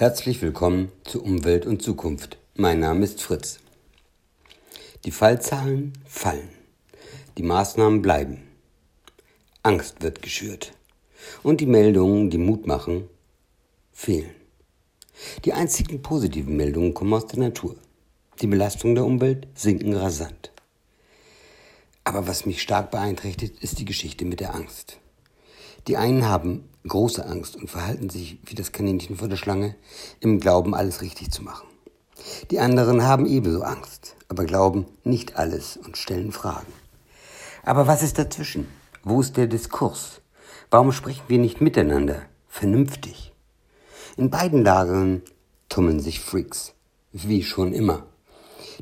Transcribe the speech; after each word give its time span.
Herzlich 0.00 0.40
willkommen 0.40 0.90
zu 1.04 1.22
Umwelt 1.22 1.66
und 1.66 1.82
Zukunft. 1.82 2.38
Mein 2.54 2.80
Name 2.80 3.04
ist 3.04 3.22
Fritz. 3.22 3.60
Die 5.04 5.10
Fallzahlen 5.10 5.92
fallen. 6.06 6.48
Die 7.36 7.42
Maßnahmen 7.42 8.00
bleiben. 8.00 8.40
Angst 9.62 10.00
wird 10.00 10.22
geschürt. 10.22 10.72
Und 11.42 11.60
die 11.60 11.66
Meldungen, 11.66 12.30
die 12.30 12.38
Mut 12.38 12.66
machen, 12.66 13.10
fehlen. 13.92 14.30
Die 15.44 15.52
einzigen 15.52 16.00
positiven 16.00 16.56
Meldungen 16.56 16.94
kommen 16.94 17.12
aus 17.12 17.26
der 17.26 17.40
Natur. 17.40 17.76
Die 18.40 18.46
Belastung 18.46 18.94
der 18.94 19.04
Umwelt 19.04 19.48
sinken 19.54 19.92
rasant. 19.92 20.50
Aber 22.04 22.26
was 22.26 22.46
mich 22.46 22.62
stark 22.62 22.90
beeinträchtigt, 22.90 23.62
ist 23.62 23.78
die 23.78 23.84
Geschichte 23.84 24.24
mit 24.24 24.40
der 24.40 24.54
Angst. 24.54 24.98
Die 25.88 25.98
einen 25.98 26.26
haben 26.26 26.69
große 26.86 27.24
Angst 27.26 27.56
und 27.56 27.70
verhalten 27.70 28.10
sich 28.10 28.38
wie 28.44 28.54
das 28.54 28.72
Kaninchen 28.72 29.16
vor 29.16 29.28
der 29.28 29.36
Schlange 29.36 29.74
im 30.20 30.40
Glauben, 30.40 30.74
alles 30.74 31.02
richtig 31.02 31.30
zu 31.30 31.42
machen. 31.42 31.66
Die 32.50 32.60
anderen 32.60 33.02
haben 33.02 33.26
ebenso 33.26 33.62
Angst, 33.62 34.16
aber 34.28 34.44
glauben 34.44 34.86
nicht 35.04 35.36
alles 35.36 35.76
und 35.76 35.96
stellen 35.96 36.32
Fragen. 36.32 36.72
Aber 37.62 37.86
was 37.86 38.02
ist 38.02 38.18
dazwischen? 38.18 38.68
Wo 39.02 39.20
ist 39.20 39.36
der 39.36 39.46
Diskurs? 39.46 40.20
Warum 40.70 40.92
sprechen 40.92 41.24
wir 41.28 41.38
nicht 41.38 41.60
miteinander, 41.60 42.22
vernünftig? 42.48 43.32
In 44.16 44.30
beiden 44.30 44.62
Lagern 44.62 45.22
tummeln 45.68 46.00
sich 46.00 46.20
Freaks, 46.20 46.74
wie 47.12 47.42
schon 47.42 47.72
immer. 47.72 48.04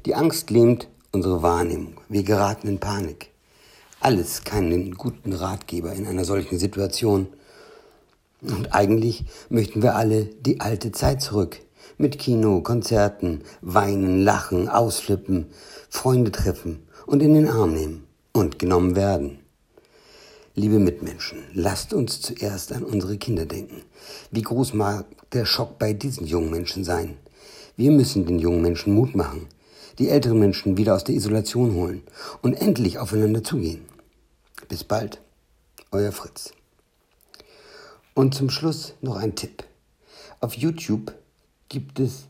Die 0.06 0.14
Angst 0.14 0.50
lähmt 0.50 0.88
unsere 1.12 1.42
Wahrnehmung. 1.42 2.00
Wir 2.08 2.22
geraten 2.22 2.68
in 2.68 2.80
Panik 2.80 3.30
alles 4.00 4.44
keinen 4.44 4.94
guten 4.94 5.32
Ratgeber 5.32 5.92
in 5.92 6.06
einer 6.06 6.24
solchen 6.24 6.58
Situation. 6.58 7.28
Und 8.42 8.72
eigentlich 8.72 9.24
möchten 9.48 9.82
wir 9.82 9.96
alle 9.96 10.26
die 10.26 10.60
alte 10.60 10.92
Zeit 10.92 11.22
zurück. 11.22 11.60
Mit 11.96 12.18
Kino, 12.18 12.60
Konzerten, 12.60 13.42
weinen, 13.60 14.22
lachen, 14.22 14.68
ausflippen, 14.68 15.46
Freunde 15.88 16.30
treffen 16.30 16.86
und 17.06 17.22
in 17.22 17.34
den 17.34 17.48
Arm 17.48 17.72
nehmen 17.72 18.04
und 18.32 18.58
genommen 18.58 18.94
werden. 18.94 19.40
Liebe 20.54 20.78
Mitmenschen, 20.78 21.38
lasst 21.52 21.92
uns 21.92 22.20
zuerst 22.20 22.72
an 22.72 22.84
unsere 22.84 23.16
Kinder 23.16 23.46
denken. 23.46 23.82
Wie 24.30 24.42
groß 24.42 24.74
mag 24.74 25.06
der 25.32 25.44
Schock 25.44 25.78
bei 25.78 25.92
diesen 25.92 26.26
jungen 26.26 26.50
Menschen 26.50 26.84
sein? 26.84 27.16
Wir 27.76 27.90
müssen 27.90 28.26
den 28.26 28.38
jungen 28.38 28.62
Menschen 28.62 28.94
Mut 28.94 29.14
machen 29.14 29.46
die 29.98 30.08
älteren 30.08 30.38
Menschen 30.38 30.76
wieder 30.76 30.94
aus 30.94 31.04
der 31.04 31.14
Isolation 31.14 31.74
holen 31.74 32.02
und 32.40 32.54
endlich 32.54 32.98
aufeinander 32.98 33.42
zugehen. 33.42 33.84
Bis 34.68 34.84
bald, 34.84 35.20
euer 35.90 36.12
Fritz. 36.12 36.52
Und 38.18 38.34
zum 38.34 38.50
Schluss 38.50 38.94
noch 39.00 39.14
ein 39.14 39.36
Tipp. 39.36 39.62
Auf 40.40 40.54
YouTube 40.54 41.14
gibt 41.68 42.00
es 42.00 42.26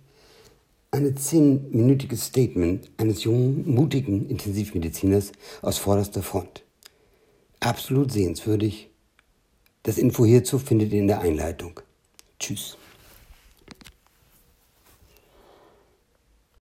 ein 0.90 1.16
zehnminütiges 1.16 2.26
Statement 2.26 2.90
eines 2.98 3.24
jungen, 3.24 3.64
mutigen 3.66 4.28
Intensivmediziners 4.28 5.32
aus 5.62 5.78
vorderster 5.78 6.22
Front. 6.22 6.62
Absolut 7.60 8.12
sehenswürdig. 8.12 8.90
Das 9.82 9.96
Info 9.96 10.26
hierzu 10.26 10.58
findet 10.58 10.92
ihr 10.92 11.00
in 11.00 11.08
der 11.08 11.22
Einleitung. 11.22 11.80
Tschüss. 12.38 12.76